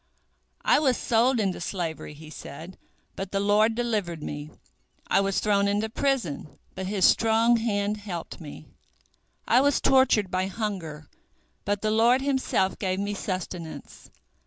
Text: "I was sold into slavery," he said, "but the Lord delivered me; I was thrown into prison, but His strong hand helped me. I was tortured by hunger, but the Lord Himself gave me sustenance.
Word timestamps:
"I 0.65 0.79
was 0.79 0.97
sold 0.97 1.39
into 1.39 1.61
slavery," 1.61 2.15
he 2.15 2.31
said, 2.31 2.79
"but 3.15 3.31
the 3.31 3.39
Lord 3.39 3.75
delivered 3.75 4.23
me; 4.23 4.49
I 5.05 5.21
was 5.21 5.39
thrown 5.39 5.67
into 5.67 5.89
prison, 5.89 6.57
but 6.73 6.87
His 6.87 7.05
strong 7.05 7.57
hand 7.57 7.97
helped 7.97 8.41
me. 8.41 8.65
I 9.47 9.61
was 9.61 9.79
tortured 9.79 10.31
by 10.31 10.47
hunger, 10.47 11.07
but 11.65 11.83
the 11.83 11.91
Lord 11.91 12.21
Himself 12.23 12.79
gave 12.79 12.97
me 12.99 13.13
sustenance. 13.13 14.09